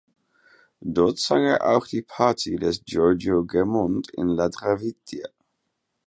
[0.95, 5.29] Dort sang er auch die Partie des Giorgio Germont in La traviata.